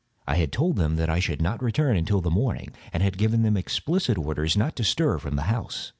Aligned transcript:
I 0.25 0.37
had 0.37 0.51
told 0.51 0.77
them 0.77 0.95
that 0.95 1.11
I 1.11 1.19
should 1.19 1.43
not 1.43 1.61
return 1.61 1.95
until 1.95 2.21
the 2.21 2.31
morning, 2.31 2.69
and 2.91 3.03
had 3.03 3.19
given 3.19 3.43
them 3.43 3.55
explicit 3.55 4.17
orders 4.17 4.57
not 4.57 4.75
to 4.77 4.83
stir 4.83 5.19
from 5.19 5.35
the 5.35 5.43
house. 5.43 5.89